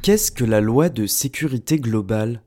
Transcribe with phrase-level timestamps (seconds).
[0.00, 2.42] Qu'est-ce que la loi de sécurité globale?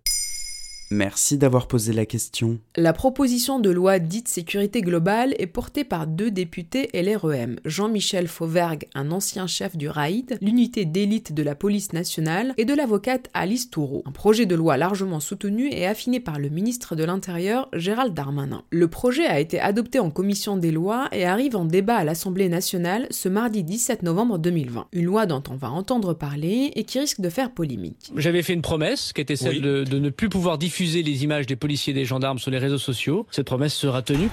[0.91, 2.59] Merci d'avoir posé la question.
[2.75, 8.87] La proposition de loi dite sécurité globale est portée par deux députés LREM, Jean-Michel Fauvergue,
[8.93, 13.69] un ancien chef du RAID, l'unité d'élite de la police nationale, et de l'avocate Alice
[13.69, 14.03] Toureau.
[14.05, 18.63] Un projet de loi largement soutenu et affiné par le ministre de l'Intérieur, Gérald Darmanin.
[18.69, 22.49] Le projet a été adopté en commission des lois et arrive en débat à l'Assemblée
[22.49, 24.87] nationale ce mardi 17 novembre 2020.
[24.91, 28.11] Une loi dont on va entendre parler et qui risque de faire polémique.
[28.17, 31.45] J'avais fait une promesse qui était celle de, de ne plus pouvoir diffuser les images
[31.45, 33.25] des policiers et des gendarmes sur les réseaux sociaux.
[33.29, 34.29] Cette promesse sera tenue.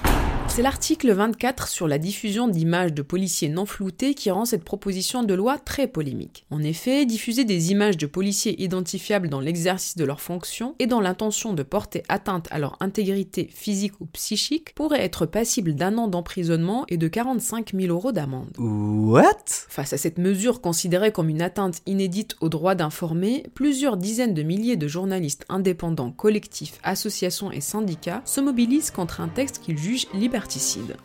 [0.51, 5.23] C'est l'article 24 sur la diffusion d'images de policiers non floutées qui rend cette proposition
[5.23, 6.45] de loi très polémique.
[6.49, 11.01] En effet, diffuser des images de policiers identifiables dans l'exercice de leurs fonctions et dans
[11.01, 16.07] l'intention de porter atteinte à leur intégrité physique ou psychique pourrait être passible d'un an
[16.07, 18.55] d'emprisonnement et de 45 000 euros d'amende.
[18.57, 19.45] What?
[19.69, 24.43] Face à cette mesure considérée comme une atteinte inédite au droit d'informer, plusieurs dizaines de
[24.43, 30.07] milliers de journalistes indépendants, collectifs, associations et syndicats se mobilisent contre un texte qu'ils jugent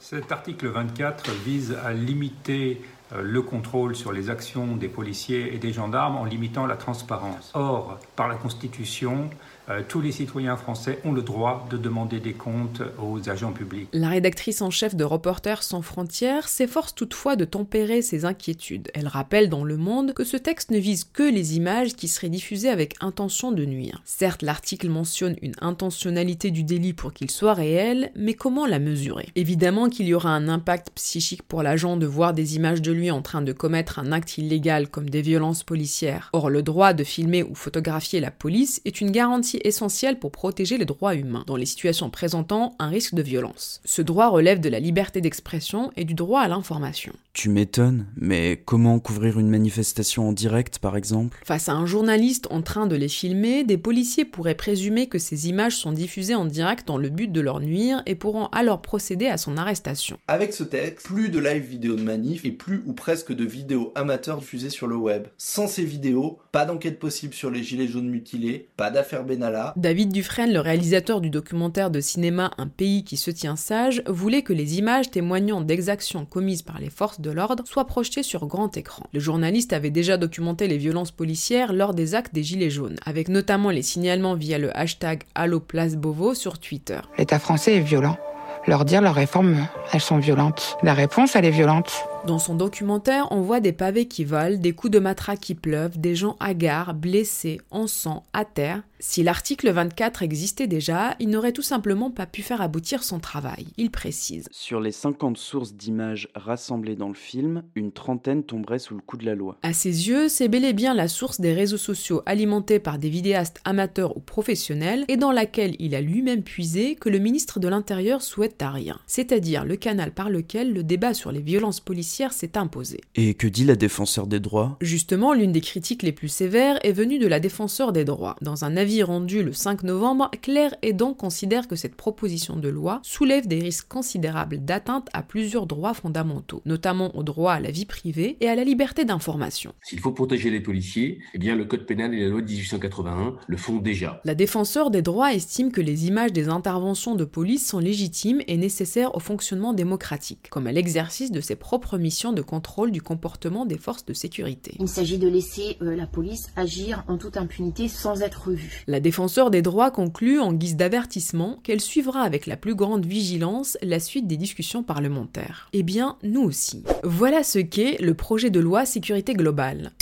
[0.00, 2.80] Cet article 24 vise à limiter
[3.22, 7.50] le contrôle sur les actions des policiers et des gendarmes en limitant la transparence.
[7.54, 9.30] Or, par la Constitution,
[9.70, 13.88] euh, tous les citoyens français ont le droit de demander des comptes aux agents publics.
[13.92, 18.90] La rédactrice en chef de Reporters sans frontières s'efforce toutefois de tempérer ses inquiétudes.
[18.92, 22.28] Elle rappelle dans Le Monde que ce texte ne vise que les images qui seraient
[22.28, 24.02] diffusées avec intention de nuire.
[24.04, 29.30] Certes, l'article mentionne une intentionnalité du délit pour qu'il soit réel, mais comment la mesurer?
[29.34, 33.03] Évidemment qu'il y aura un impact psychique pour l'agent de voir des images de lui
[33.10, 36.30] en train de commettre un acte illégal comme des violences policières.
[36.32, 40.78] Or, le droit de filmer ou photographier la police est une garantie essentiel pour protéger
[40.78, 43.80] les droits humains, dans les situations présentant un risque de violence.
[43.84, 47.12] Ce droit relève de la liberté d'expression et du droit à l'information.
[47.34, 51.36] Tu m'étonnes, mais comment couvrir une manifestation en direct par exemple?
[51.44, 55.48] Face à un journaliste en train de les filmer, des policiers pourraient présumer que ces
[55.48, 59.26] images sont diffusées en direct dans le but de leur nuire et pourront alors procéder
[59.26, 60.16] à son arrestation.
[60.28, 63.90] Avec ce texte, plus de live vidéo de manif et plus ou presque de vidéos
[63.96, 65.26] amateurs diffusées sur le web.
[65.36, 69.74] Sans ces vidéos, pas d'enquête possible sur les gilets jaunes mutilés, pas d'affaire Benalla.
[69.76, 74.42] David Dufresne, le réalisateur du documentaire de cinéma Un pays qui se tient sage, voulait
[74.42, 78.76] que les images témoignant d'exactions commises par les forces de l'ordre soient projetées sur grand
[78.76, 79.06] écran.
[79.12, 83.28] Le journaliste avait déjà documenté les violences policières lors des actes des Gilets jaunes, avec
[83.28, 87.00] notamment les signalements via le hashtag Allo Place Beauvau sur Twitter.
[87.18, 88.18] L'État français est violent.
[88.66, 90.76] Leur dire leurs réformes, elles sont violentes.
[90.82, 91.92] La réponse, elle est violente.
[92.26, 96.00] Dans son documentaire, on voit des pavés qui volent, des coups de matraque qui pleuvent,
[96.00, 98.82] des gens hagards, blessés, en sang, à terre.
[98.98, 103.66] Si l'article 24 existait déjà, il n'aurait tout simplement pas pu faire aboutir son travail.
[103.76, 104.48] Il précise.
[104.50, 109.18] Sur les 50 sources d'images rassemblées dans le film, une trentaine tomberait sous le coup
[109.18, 109.58] de la loi.
[109.62, 113.10] À ses yeux, c'est bel et bien la source des réseaux sociaux alimentés par des
[113.10, 117.68] vidéastes amateurs ou professionnels et dans laquelle il a lui-même puisé que le ministre de
[117.68, 118.98] l'Intérieur souhaite à rien.
[119.06, 123.00] C'est-à-dire le canal par lequel le débat sur les violences policières s'est imposée.
[123.14, 124.76] Et que dit la défenseur des droits?
[124.80, 128.36] Justement, l'une des critiques les plus sévères est venue de la défenseur des droits.
[128.40, 133.00] Dans un avis rendu le 5 novembre, Claire Edan considère que cette proposition de loi
[133.02, 137.86] soulève des risques considérables d'atteinte à plusieurs droits fondamentaux, notamment au droit à la vie
[137.86, 139.74] privée et à la liberté d'information.
[139.82, 143.36] S'il faut protéger les policiers, eh bien le code pénal et la loi de 1881
[143.46, 144.20] le font déjà.
[144.24, 148.56] La défenseur des droits estime que les images des interventions de police sont légitimes et
[148.56, 153.64] nécessaires au fonctionnement démocratique, comme à l'exercice de ses propres mission de contrôle du comportement
[153.64, 154.76] des forces de sécurité.
[154.78, 158.84] Il s'agit de laisser euh, la police agir en toute impunité sans être revue.
[158.86, 163.78] La défenseur des droits conclut en guise d'avertissement qu'elle suivra avec la plus grande vigilance
[163.82, 165.68] la suite des discussions parlementaires.
[165.72, 166.84] Eh bien, nous aussi.
[167.02, 169.92] Voilà ce qu'est le projet de loi sécurité globale.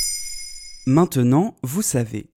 [0.87, 2.31] Maintenant, vous savez.